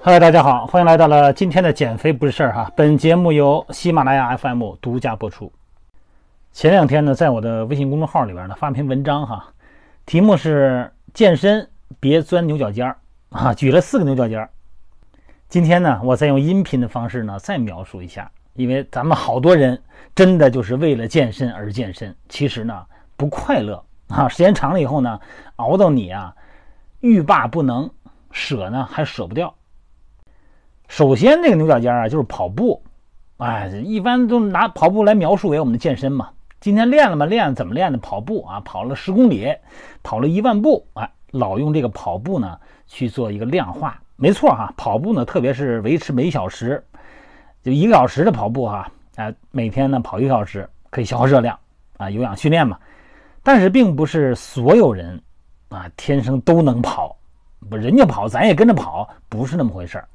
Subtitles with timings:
[0.00, 2.72] 嗨，大家好，欢迎来到了今天的减肥不是事儿哈。
[2.74, 5.52] 本节目由喜马拉雅 FM 独家播出。
[6.52, 9.52] 前两天呢，在我的微信公众号里边呢发篇文章哈，
[10.04, 11.68] 题目是“健身
[12.00, 12.96] 别钻牛角尖儿”
[13.30, 14.50] 啊，举了四个牛角尖儿。
[15.48, 19.80] 今天呢，我再用音频的方式呢再描述一下，因为咱们好多人
[20.14, 22.84] 真的就是为了健身而健身，其实呢
[23.16, 25.20] 不快乐啊，时间长了以后呢，
[25.56, 26.34] 熬到你啊
[27.00, 27.88] 欲罢不能，
[28.32, 29.54] 舍呢还舍不掉。
[30.88, 32.82] 首先，这个牛角尖啊，就是跑步，
[33.38, 36.30] 哎，一般都拿跑步来描述为我们的健身嘛。
[36.60, 37.26] 今天练了吗？
[37.26, 37.98] 练怎么练的？
[37.98, 39.52] 跑步啊，跑了十公里，
[40.02, 44.72] 跑了一万步，哎，老用这个跑步呢去做一个量化，没错哈。
[44.76, 46.84] 跑步呢，特别是维持每小时
[47.62, 51.58] 就一个小时的跑步哈，哎，每天呢跑一个小时可以消耗热量
[51.96, 52.78] 啊，有氧训练嘛。
[53.42, 55.20] 但是并不是所有人
[55.68, 57.16] 啊天生都能跑，
[57.70, 60.08] 不，人家跑咱也跟着跑，不是那么回事儿。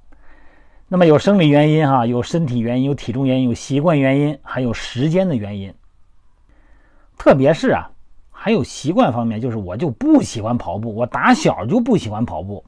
[0.88, 5.74] 那么有生理原因哈，有身体原因，有体重原因，有习惯原因，还有时间的原因。
[7.18, 7.90] 特别是啊，
[8.32, 12.64] 还有习惯方面，就是我就不喜欢跑步，我打小就不喜欢跑步，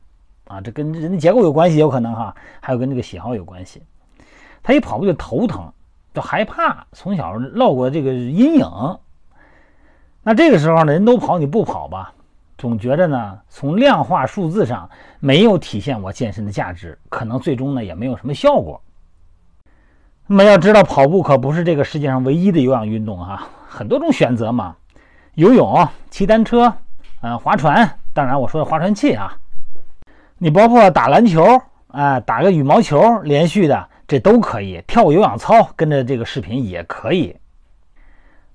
[0.47, 3.81] 啊，这跟人的结构有关系，有可能哈，还有跟这个喜好有关系。
[4.61, 5.71] 他一跑步就头疼，
[6.13, 8.67] 就害怕，从小落过这个阴影。
[10.23, 12.13] 那这个时候呢，人都跑，你不跑吧？
[12.59, 14.87] 总觉着呢，从量化数字上
[15.21, 18.79] 没有体现我健身的价值，可能最终呢也没有什么效果。
[20.27, 24.75] 那么要知道，跑步可不是这个世界上唯一的有氧运动哈，很多种选择嘛，
[25.35, 26.71] 游泳、骑单车、
[27.21, 29.37] 嗯划船，当然我说的划船器啊，
[30.37, 37.33] 你包括打篮球，啊打个羽毛球，连续的这都可以，跳有氧操，跟着这个视频也可以。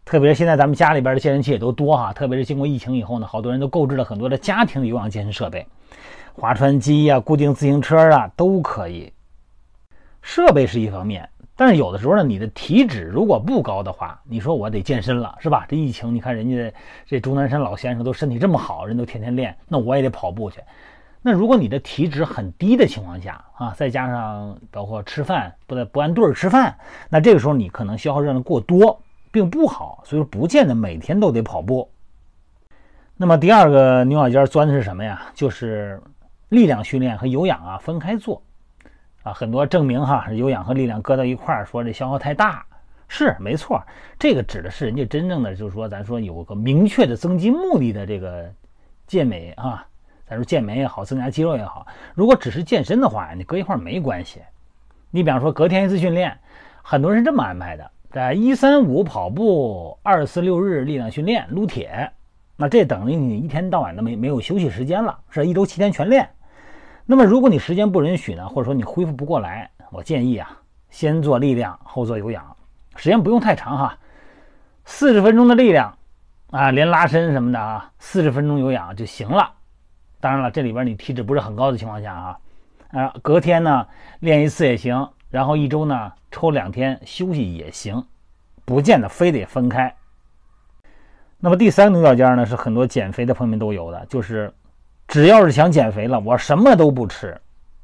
[0.04, 5.66] 特别是现在咱们家里边的健身器也都多哈，特别是经过疫情以后呢，好多人都购置了很多的家庭有氧健身设备，
[6.34, 9.10] 划船机呀、固定自行车啊都可以。
[10.20, 15.64] 设备是一方面，但是有的时候呢，你的体脂如果不高的话，你说我得健身了是吧？
[15.68, 16.72] 这疫情你看人家
[17.06, 20.60] 这钟南山老先生都身体这么好，人都天天练，那我也得跑步去。
[21.22, 26.76] 那如果你的体脂很低的情况下啊，再加上包括吃饭不不按顿儿吃饭，
[27.08, 29.00] 那这个时候你可能消耗热量过多。
[29.34, 31.90] 并不好，所以说不见得每天都得跑步。
[33.16, 35.26] 那么第二个牛角尖钻的是什么呀？
[35.34, 36.00] 就是
[36.50, 38.40] 力量训练和有氧啊分开做
[39.24, 39.32] 啊。
[39.32, 42.64] 很多证明哈，有氧和力量搁到一块儿，说这消耗太大，
[43.08, 43.82] 是没错。
[44.20, 48.48] 这个指的是人家真正的就是说，咱说有个明确的增肌目的的这个
[49.08, 49.84] 健美啊，
[50.28, 51.84] 咱说健美也好，增加肌肉也好。
[52.14, 54.40] 如果只是健身的话，你搁一块儿没关系。
[55.10, 56.38] 你比方说隔天一次训练，
[56.82, 57.90] 很多人这么安排的。
[58.14, 62.12] 在一三五跑步，二四六日力量训练撸铁，
[62.54, 66.30] 那这等于你一天到晚都没没有休息时间了，是一周七天全练。
[67.06, 70.60] 那么如果你时间不允许呢，或者说你恢复不过来，我建议啊，
[70.90, 72.56] 先做力量，后做有氧，
[72.94, 73.98] 时间不用太长哈，
[74.84, 75.98] 四十分钟的力量
[76.52, 79.54] 啊，连拉伸什么的啊，四十分钟有氧就行了。
[80.20, 82.38] 当然了，这里边你体脂不是很高的情况下啊，
[82.92, 83.88] 啊，隔天呢
[84.20, 85.08] 练一次也行。
[85.34, 88.06] 然后一周呢，抽两天休息也行，
[88.64, 89.92] 不见得非得分开。
[91.40, 94.54] 那么第三个牛角尖呢，是很多减肥的朋友们都有的，就是
[95.08, 97.36] 只要是想减肥了，我什么都不吃，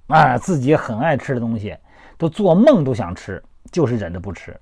[0.06, 1.76] 啊，自己很爱吃的东西，
[2.16, 4.56] 都做梦都想吃，就是忍着不吃。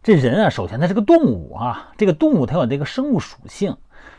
[0.00, 3.76] 这人啊，首先他是个动物啊，这个动物它有这个生物属性，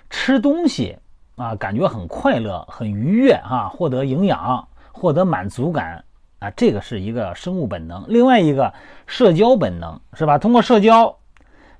[0.09, 0.97] 吃东西
[1.37, 6.03] 啊，感觉很快乐、很愉悦啊，获得营养、获得满足感。
[6.39, 8.73] 啊，这个是一个生物本能，另外一个
[9.05, 10.37] 社交本能是吧？
[10.37, 11.17] 通过社交，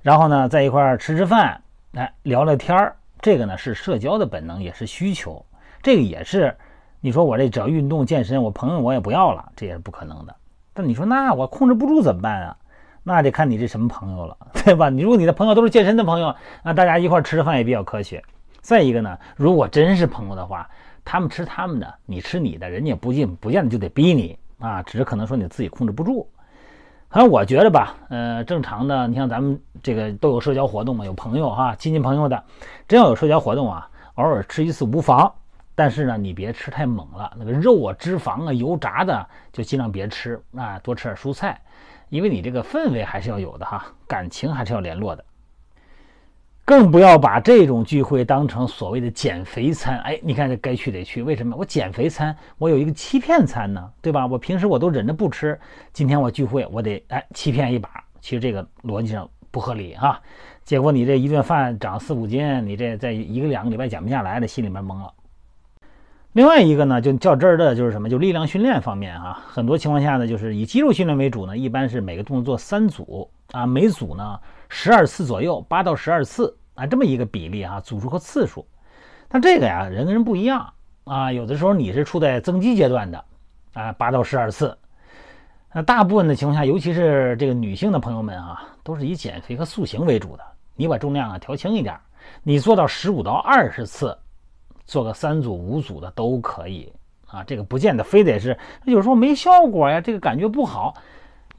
[0.02, 1.62] 然后呢，在一块儿吃吃饭，
[1.92, 5.44] 来聊聊天儿，这个呢是社交的本能，也是需求。
[5.82, 6.54] 这个也是，
[7.00, 10.36] 你说我这只要运动健身，我朋友我也不要了，这也是不可能的。
[10.74, 12.56] 但你说那我控制不住怎么办啊？
[13.02, 14.90] 那得看你这什么朋友了， 对吧？
[14.90, 18.22] 你如果你的朋友都是健身的朋友，那大家一块儿吃吃饭也比较科学。
[18.60, 20.68] 再一个呢，如果真是朋友的话，
[21.02, 24.38] 他们吃他们的，你吃你的，人家不进不见得就得逼你。
[24.60, 26.30] 啊，只是可能说你自己控制不住。
[27.08, 32.44] 反正我觉得吧，呃，正常的，你像咱们这个都有社交活动嘛，有朋友哈，亲戚朋友的，
[32.86, 35.32] 真要有社交活动啊，偶尔吃一次无妨。
[35.74, 41.60] 但是呢，你别吃太猛了，那个肉啊、脂肪啊、油炸的就尽量别吃啊，多吃点蔬菜，
[42.10, 45.24] 因为你这个氛围还是要有的哈，感情还是要联络的。
[46.70, 49.98] 更不要把这种聚会当成所谓的减肥餐。
[50.02, 51.56] 哎，你看这该去得去，为什么？
[51.58, 54.24] 我减肥餐，我有一个欺骗餐呢，对吧？
[54.24, 55.58] 我平时我都忍着不吃，
[55.92, 57.90] 今天我聚会，我得哎欺骗一把。
[58.20, 60.20] 其实这个逻辑上不合理哈。
[60.62, 65.12] 结果你这一顿饭长四五斤，你这在一个两个礼拜减不下来，这心里面懵了。
[66.34, 68.08] 另外一个呢，就较真儿的就是什么？
[68.08, 74.38] 就力量训练方面啊，很多情况下呢，就是以肌肉训练为主呢，一般是每个动作做三组啊，每组呢
[74.68, 78.66] 十二次左右，八到十二次啊，这么一个比例啊，组数和次数。
[79.28, 80.72] 但这个呀，人跟人不一样
[81.04, 83.22] 啊，有的时候你是处在增肌阶段的
[83.74, 84.76] 啊，八到十二次。
[85.74, 90.42] 那大部分的情况下，尤其是这个女性的朋友们啊，都是以减肥和塑形为主的。
[90.74, 91.94] 你把重量啊调轻一点，
[92.42, 94.16] 你做到十五到二十次。
[94.86, 96.92] 做个三组五组的都可以
[97.28, 100.94] 啊，这个不见得非得是，有时候没效果呀，这个感觉不好。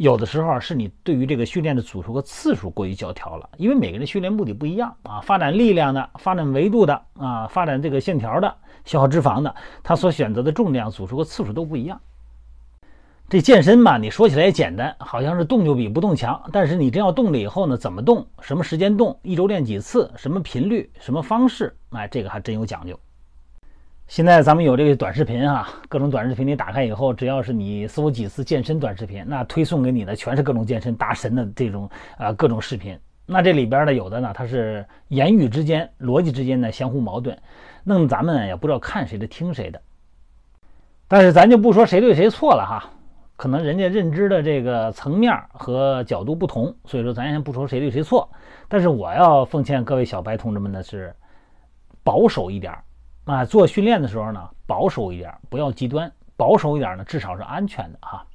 [0.01, 9.53] 有的时候是你对于这个训练的组数和次数过于教条了，因为每个人训练目的不一样啊，发展力量的、发展维度的啊、发展这个线条的、消耗脂肪的，
[9.83, 12.01] 他所选择的重量、组数和次数都不一样。
[13.29, 22.99] 这健身嘛，你说起来也简单，好像是动就比不动强，但是你真要动了以后呢，怎么动、什么时间动、一周练几次、什么频率、什么方式，哎，这个还真有讲究。
[24.11, 32.99] 现在咱们有这个短视频啊，各种短视频你打开以后，只要是你搜几次健身短视频，那推送给你的全是各种健身大神的这种啊各种视频。
[33.25, 37.37] 那这里边呢，有的呢，它是言语之间、逻辑之间的相互矛盾，
[37.85, 39.81] 弄得咱们也不知道看谁的、听谁的。
[41.07, 42.91] 但是咱就不说谁对谁错了哈，
[43.37, 48.29] 可能人家认知的这个层面和角度不同，所以说咱先不说谁对谁错。
[48.67, 51.15] 但是我要奉劝各位小白同志们的是，
[52.03, 52.73] 保守一点。
[53.25, 58.25] 啊，做训练的时候呢，保守一点，不要极端，保守一点呢，至少是安全的哈。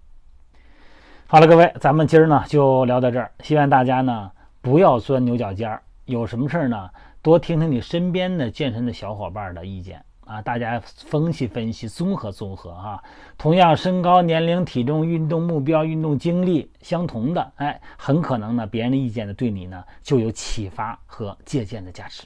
[1.26, 4.30] 好了，各位，咱们今儿呢就聊到这儿，希望大家呢
[4.60, 6.88] 不要钻牛角尖儿，有什么事儿呢，
[7.20, 13.02] 多听听你身边的健身的小伙伴的意见啊，大家分析分析，综合综合啊。
[13.36, 22.22] 同样身高、年龄、体重、运动目标、运动经历相同的，哎，很可能呢，别人的意见呢对你呢就有启发和借鉴的价值。